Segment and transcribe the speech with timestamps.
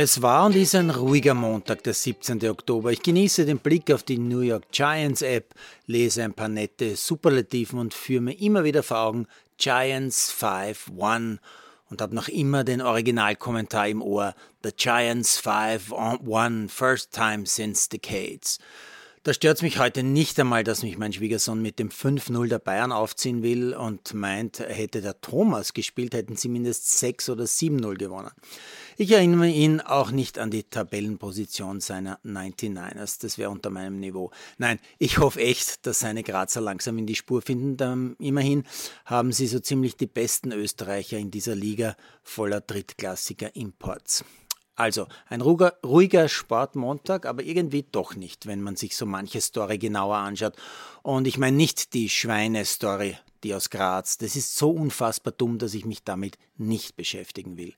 [0.00, 2.48] Es war und ist ein ruhiger Montag, der 17.
[2.48, 2.92] Oktober.
[2.92, 5.52] Ich genieße den Blick auf die New York Giants App,
[5.86, 9.26] lese ein paar nette Superlativen und führe mir immer wieder vor Augen
[9.56, 11.38] Giants 5-1
[11.90, 14.36] und habe noch immer den Originalkommentar im Ohr.
[14.62, 18.60] The Giants 5-1, first time since decades.
[19.28, 22.58] Da stört es mich heute nicht einmal, dass mich mein Schwiegersohn mit dem 5-0 der
[22.58, 27.98] Bayern aufziehen will und meint, hätte der Thomas gespielt, hätten sie mindestens 6 oder 7-0
[27.98, 28.30] gewonnen.
[28.96, 34.30] Ich erinnere ihn auch nicht an die Tabellenposition seiner 99ers, das wäre unter meinem Niveau.
[34.56, 37.76] Nein, ich hoffe echt, dass seine Grazer langsam in die Spur finden.
[37.76, 38.64] Denn immerhin
[39.04, 44.24] haben sie so ziemlich die besten Österreicher in dieser Liga voller drittklassiger Imports.
[44.78, 49.76] Also ein ruhiger, ruhiger Sportmontag, aber irgendwie doch nicht, wenn man sich so manche Story
[49.76, 50.54] genauer anschaut.
[51.02, 54.18] Und ich meine nicht die Schweine-Story die aus Graz.
[54.18, 57.74] Das ist so unfassbar dumm, dass ich mich damit nicht beschäftigen will.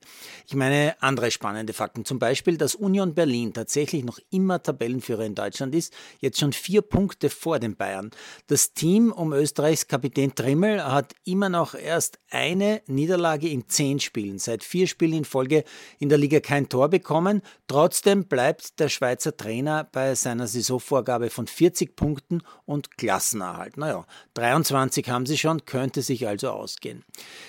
[0.47, 5.35] Ich meine andere spannende Fakten, zum Beispiel, dass Union Berlin tatsächlich noch immer Tabellenführer in
[5.35, 8.11] Deutschland ist, jetzt schon vier Punkte vor den Bayern.
[8.47, 14.39] Das Team um Österreichs Kapitän Trimmel hat immer noch erst eine Niederlage in zehn Spielen,
[14.39, 15.63] seit vier Spielen in Folge
[15.99, 17.41] in der Liga kein Tor bekommen.
[17.67, 23.77] Trotzdem bleibt der Schweizer Trainer bei seiner Saisonvorgabe von 40 Punkten und Klassenerhalt.
[23.77, 27.03] Naja, 23 haben sie schon schon, könnte sich also ausgehen.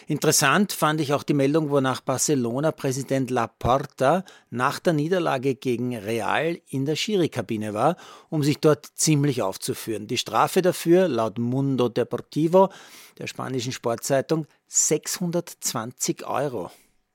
[0.07, 6.85] Interessant fand ich auch die Meldung, wonach Barcelona-Präsident Laporta nach der Niederlage gegen Real in
[6.85, 7.97] der Schiri-Kabine war,
[8.29, 10.07] um sich dort ziemlich aufzuführen.
[10.07, 12.71] Die Strafe dafür, laut Mundo Deportivo,
[13.19, 16.71] der spanischen Sportzeitung, 620 Euro.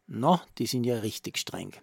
[0.08, 1.74] No, die sind ja richtig streng.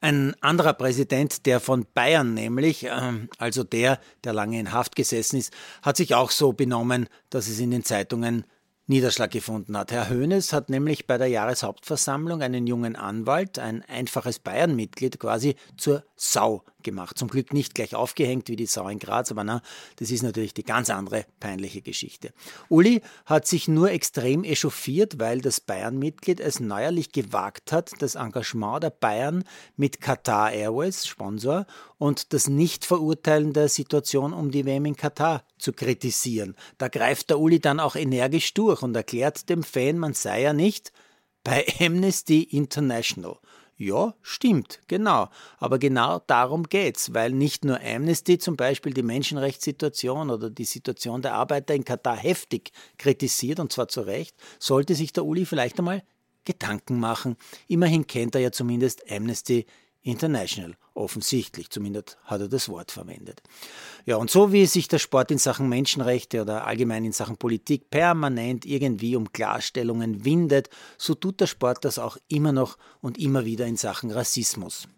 [0.00, 5.36] Ein anderer Präsident, der von Bayern nämlich, ähm, also der, der lange in Haft gesessen
[5.38, 8.44] ist, hat sich auch so benommen, dass es in den Zeitungen
[8.88, 9.92] Niederschlag gefunden hat.
[9.92, 16.04] Herr Hoeneß hat nämlich bei der Jahreshauptversammlung einen jungen Anwalt, ein einfaches Bayern-Mitglied quasi, zur
[16.16, 17.18] Sau gemacht.
[17.18, 19.62] Zum Glück nicht gleich aufgehängt wie die Sau in Graz, aber na,
[19.96, 22.32] das ist natürlich die ganz andere peinliche Geschichte.
[22.68, 28.82] Uli hat sich nur extrem echauffiert, weil das Bayern-Mitglied es neuerlich gewagt hat, das Engagement
[28.82, 29.44] der Bayern
[29.76, 31.66] mit Qatar Airways, Sponsor,
[31.98, 36.54] und das Nicht-Verurteilen der Situation um die WM in Katar zu kritisieren.
[36.78, 40.52] Da greift der Uli dann auch energisch durch und erklärt dem Fan, man sei ja
[40.52, 40.92] nicht
[41.44, 43.38] bei Amnesty International.
[43.80, 45.28] Ja, stimmt, genau.
[45.58, 51.22] Aber genau darum geht's, weil nicht nur Amnesty zum Beispiel die Menschenrechtssituation oder die Situation
[51.22, 55.78] der Arbeiter in Katar heftig kritisiert, und zwar zu Recht, sollte sich der Uli vielleicht
[55.78, 56.02] einmal
[56.44, 57.36] Gedanken machen.
[57.68, 59.64] Immerhin kennt er ja zumindest Amnesty
[60.08, 60.74] International.
[60.94, 63.42] Offensichtlich, zumindest hat er das Wort verwendet.
[64.06, 67.90] Ja, und so wie sich der Sport in Sachen Menschenrechte oder allgemein in Sachen Politik
[67.90, 73.44] permanent irgendwie um Klarstellungen windet, so tut der Sport das auch immer noch und immer
[73.44, 74.88] wieder in Sachen Rassismus.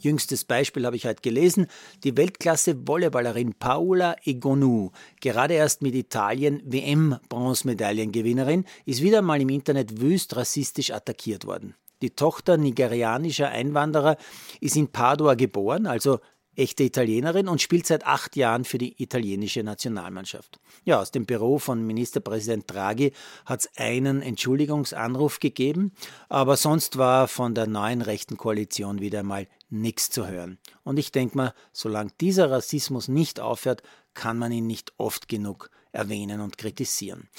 [0.00, 1.68] Jüngstes Beispiel habe ich heute gelesen.
[2.02, 4.90] Die Weltklasse-Volleyballerin Paola Egonu,
[5.20, 11.74] gerade erst mit Italien WM-Bronzemedaillengewinnerin, ist wieder mal im Internet wüst rassistisch attackiert worden.
[12.04, 14.18] Die Tochter nigerianischer Einwanderer
[14.60, 16.20] ist in Padua geboren, also
[16.54, 20.60] echte Italienerin und spielt seit acht Jahren für die italienische Nationalmannschaft.
[20.84, 23.14] Ja, aus dem Büro von Ministerpräsident Draghi
[23.46, 25.92] hat es einen Entschuldigungsanruf gegeben,
[26.28, 30.58] aber sonst war von der neuen rechten Koalition wieder einmal nichts zu hören.
[30.82, 33.82] Und ich denke mal, solange dieser Rassismus nicht aufhört,
[34.12, 37.30] kann man ihn nicht oft genug erwähnen und kritisieren.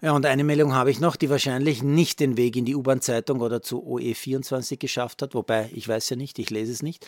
[0.00, 3.40] Ja, und eine Meldung habe ich noch, die wahrscheinlich nicht den Weg in die U-Bahn-Zeitung
[3.40, 7.04] oder zu OE24 geschafft hat, wobei ich weiß ja nicht, ich lese es nicht.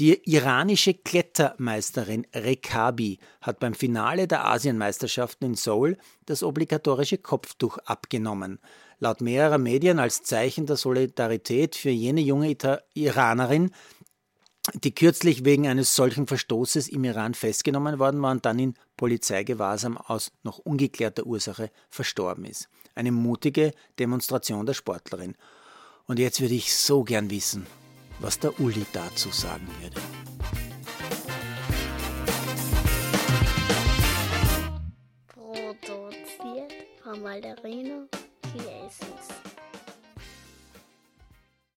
[0.00, 8.58] Die iranische Klettermeisterin Rekabi hat beim Finale der Asienmeisterschaften in Seoul das obligatorische Kopftuch abgenommen.
[8.98, 12.56] Laut mehrerer Medien als Zeichen der Solidarität für jene junge
[12.94, 13.70] Iranerin,
[14.74, 19.96] die kürzlich wegen eines solchen Verstoßes im Iran festgenommen worden war und dann in Polizeigewahrsam
[19.98, 22.68] aus noch ungeklärter Ursache verstorben ist.
[22.94, 25.34] Eine mutige Demonstration der Sportlerin.
[26.06, 27.66] Und jetzt würde ich so gern wissen,
[28.20, 30.00] was der Uli dazu sagen würde.
[35.26, 36.72] Produziert
[37.02, 38.06] von Malderino
[38.52, 39.51] Chiesis.